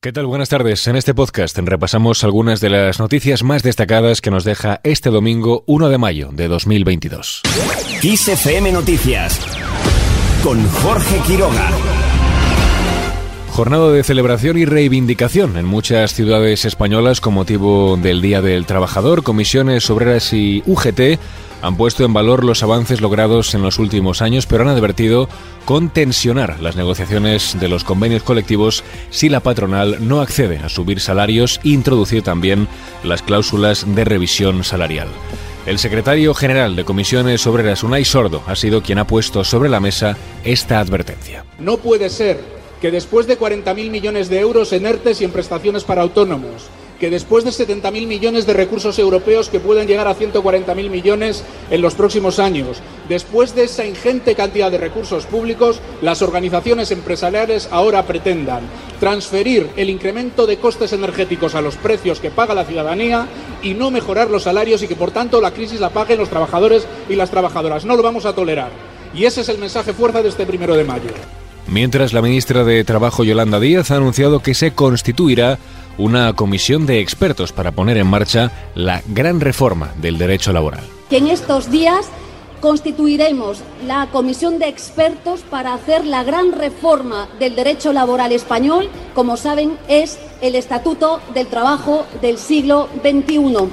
[0.00, 0.26] ¿Qué tal?
[0.26, 0.86] Buenas tardes.
[0.86, 5.64] En este podcast repasamos algunas de las noticias más destacadas que nos deja este domingo
[5.66, 7.42] 1 de mayo de 2022.
[8.00, 9.40] XFM Noticias
[10.44, 11.72] con Jorge Quiroga.
[13.50, 19.24] Jornada de celebración y reivindicación en muchas ciudades españolas con motivo del Día del Trabajador,
[19.24, 21.18] comisiones obreras y UGT
[21.62, 25.28] han puesto en valor los avances logrados en los últimos años, pero han advertido
[25.64, 31.00] con tensionar las negociaciones de los convenios colectivos si la patronal no accede a subir
[31.00, 32.68] salarios e introducir también
[33.02, 35.08] las cláusulas de revisión salarial.
[35.66, 39.80] El secretario general de Comisiones Obreras, Unai Sordo, ha sido quien ha puesto sobre la
[39.80, 41.44] mesa esta advertencia.
[41.58, 42.40] No puede ser
[42.80, 47.10] que después de 40.000 millones de euros en ERTES y en prestaciones para autónomos, que
[47.10, 51.94] después de 70.000 millones de recursos europeos que pueden llegar a 140.000 millones en los
[51.94, 58.62] próximos años, después de esa ingente cantidad de recursos públicos, las organizaciones empresariales ahora pretendan
[59.00, 63.26] transferir el incremento de costes energéticos a los precios que paga la ciudadanía
[63.62, 66.86] y no mejorar los salarios y que por tanto la crisis la paguen los trabajadores
[67.08, 67.84] y las trabajadoras.
[67.84, 68.70] No lo vamos a tolerar.
[69.14, 71.10] Y ese es el mensaje fuerza de este primero de mayo.
[71.66, 75.58] Mientras la ministra de Trabajo Yolanda Díaz ha anunciado que se constituirá
[75.98, 80.84] una comisión de expertos para poner en marcha la gran reforma del derecho laboral.
[81.10, 82.06] Que en estos días
[82.60, 89.36] constituiremos la comisión de expertos para hacer la gran reforma del derecho laboral español, como
[89.36, 93.68] saben, es el Estatuto del Trabajo del siglo XXI.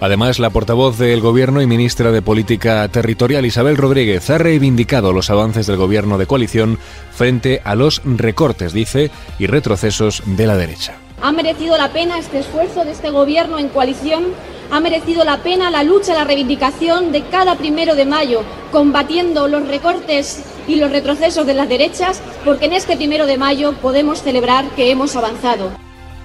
[0.00, 5.28] Además, la portavoz del Gobierno y ministra de Política Territorial, Isabel Rodríguez, ha reivindicado los
[5.28, 6.78] avances del Gobierno de coalición
[7.10, 10.98] frente a los recortes, dice, y retrocesos de la derecha.
[11.20, 14.26] Ha merecido la pena este esfuerzo de este Gobierno en coalición,
[14.70, 19.66] ha merecido la pena la lucha, la reivindicación de cada primero de mayo, combatiendo los
[19.66, 24.66] recortes y los retrocesos de las derechas, porque en este primero de mayo podemos celebrar
[24.76, 25.72] que hemos avanzado.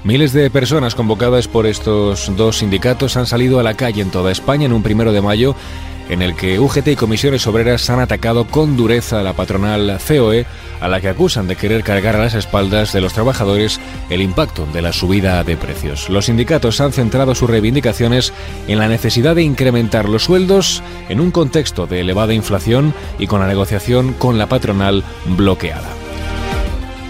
[0.03, 4.31] Miles de personas convocadas por estos dos sindicatos han salido a la calle en toda
[4.31, 5.55] España en un primero de mayo
[6.09, 10.45] en el que UGT y comisiones obreras han atacado con dureza a la patronal COE,
[10.81, 14.65] a la que acusan de querer cargar a las espaldas de los trabajadores el impacto
[14.73, 16.09] de la subida de precios.
[16.09, 18.33] Los sindicatos han centrado sus reivindicaciones
[18.67, 23.39] en la necesidad de incrementar los sueldos en un contexto de elevada inflación y con
[23.39, 25.03] la negociación con la patronal
[25.37, 25.89] bloqueada.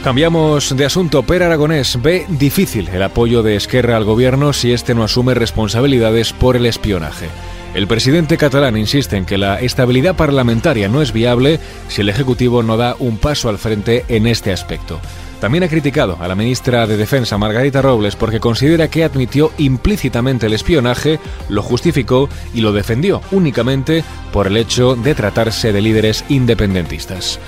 [0.03, 1.23] Cambiamos de asunto.
[1.23, 6.33] Per Aragonés ve difícil el apoyo de Esquerra al gobierno si este no asume responsabilidades
[6.33, 7.29] por el espionaje.
[7.73, 12.61] El presidente catalán insiste en que la estabilidad parlamentaria no es viable si el Ejecutivo
[12.61, 14.99] no da un paso al frente en este aspecto.
[15.41, 20.45] También ha criticado a la ministra de Defensa, Margarita Robles, porque considera que admitió implícitamente
[20.45, 21.19] el espionaje,
[21.49, 27.39] lo justificó y lo defendió únicamente por el hecho de tratarse de líderes independentistas.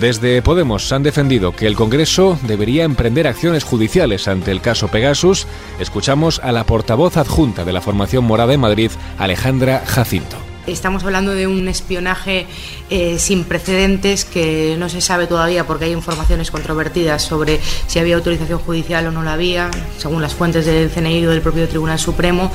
[0.00, 5.46] Desde Podemos han defendido que el Congreso debería emprender acciones judiciales ante el caso Pegasus.
[5.78, 10.36] Escuchamos a la portavoz adjunta de la formación morada en Madrid, Alejandra Jacinto.
[10.66, 12.46] Estamos hablando de un espionaje
[12.90, 18.16] eh, sin precedentes que no se sabe todavía porque hay informaciones controvertidas sobre si había
[18.16, 22.00] autorización judicial o no la había, según las fuentes del CNI o del propio Tribunal
[22.00, 22.50] Supremo.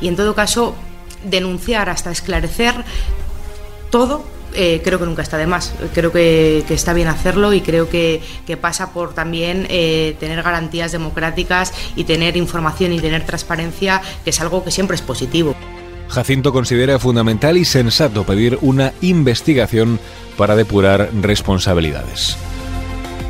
[0.00, 0.74] Y en todo caso,
[1.22, 2.74] denunciar hasta esclarecer
[3.90, 5.74] todo eh, creo que nunca está de más.
[5.94, 8.22] Creo que, está bien hacerlo y creo que,
[8.60, 14.40] pasa por también eh, tener garantías democráticas y tener información y tener transparencia, que es
[14.40, 15.54] algo que siempre es positivo.
[16.08, 20.00] Jacinto considera fundamental y sensato pedir una investigación
[20.36, 22.36] para depurar responsabilidades.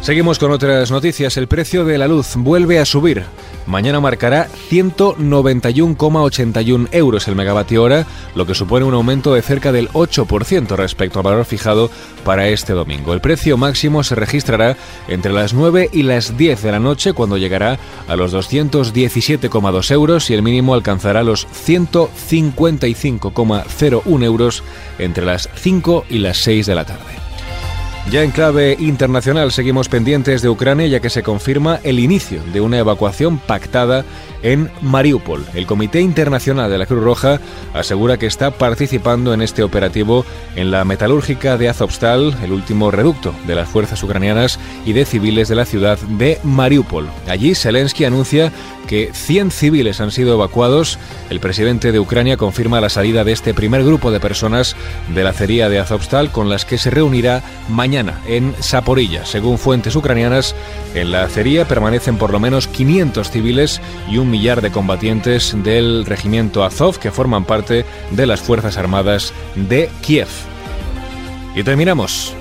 [0.00, 1.37] Seguimos con otras noticias.
[1.37, 3.25] El precio de la luz vuelve a subir.
[3.66, 9.91] Mañana marcará 191,81 euros el megavatio hora, lo que supone un aumento de cerca del
[9.91, 11.91] 8% respecto al valor fijado
[12.25, 13.12] para este domingo.
[13.12, 17.37] El precio máximo se registrará entre las 9 y las 10 de la noche, cuando
[17.37, 17.78] llegará
[18.09, 24.65] a los 217,2 euros y el mínimo alcanzará los 155,01 euros
[24.99, 27.29] entre las 5 y las 6 de la tarde.
[28.10, 32.60] Ya en clave internacional seguimos pendientes de Ucrania ya que se confirma el inicio de
[32.60, 34.04] una evacuación pactada
[34.42, 35.45] en Mariupol.
[35.54, 37.41] El Comité Internacional de la Cruz Roja
[37.75, 40.25] asegura que está participando en este operativo
[40.57, 45.48] en la metalúrgica de Azovstal, el último reducto de las fuerzas ucranianas y de civiles
[45.48, 47.09] de la ciudad de Mariupol.
[47.28, 48.53] Allí Zelensky anuncia
[48.87, 50.98] que 100 civiles han sido evacuados.
[51.31, 54.75] El presidente de Ucrania confirma la salida de este primer grupo de personas
[55.15, 59.25] de la acería de Azovstal con las que se reunirá mañana en Saporilla.
[59.27, 60.57] Según fuentes ucranianas,
[60.95, 66.06] en la acería permanecen por lo menos 500 civiles y un millar de combatientes del
[66.06, 70.28] regimiento Azov que forman parte de las Fuerzas Armadas de Kiev.
[71.54, 72.34] Y terminamos.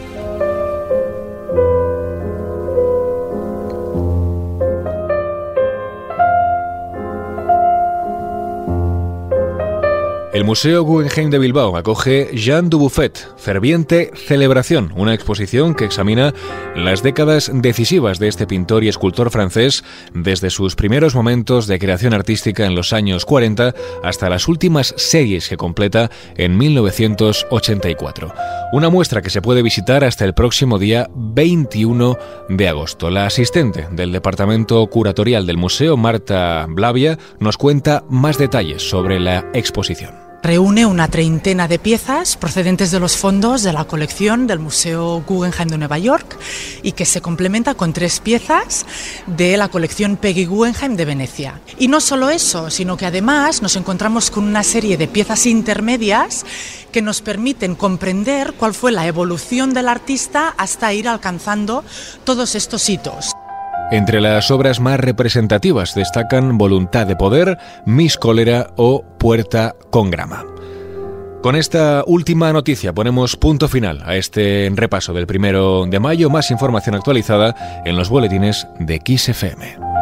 [10.39, 16.33] El Museo Guggenheim de Bilbao acoge Jean Dubuffet, Ferviente Celebración, una exposición que examina
[16.77, 19.83] las décadas decisivas de este pintor y escultor francés
[20.13, 25.49] desde sus primeros momentos de creación artística en los años 40 hasta las últimas series
[25.49, 28.33] que completa en 1984.
[28.71, 33.09] Una muestra que se puede visitar hasta el próximo día 21 de agosto.
[33.09, 39.45] La asistente del Departamento Curatorial del Museo, Marta Blavia, nos cuenta más detalles sobre la
[39.53, 40.28] exposición.
[40.41, 45.67] Reúne una treintena de piezas procedentes de los fondos de la colección del Museo Guggenheim
[45.67, 46.39] de Nueva York
[46.81, 48.85] y que se complementa con tres piezas
[49.27, 51.59] de la colección Peggy Guggenheim de Venecia.
[51.77, 56.45] Y no solo eso, sino que además nos encontramos con una serie de piezas intermedias
[56.91, 61.83] que nos permiten comprender cuál fue la evolución del artista hasta ir alcanzando
[62.23, 63.35] todos estos hitos.
[63.91, 70.45] Entre las obras más representativas destacan Voluntad de Poder, Miss Cólera o Puerta con Grama.
[71.41, 76.29] Con esta última noticia ponemos punto final a este repaso del primero de mayo.
[76.29, 79.98] Más información actualizada en los boletines de XFM.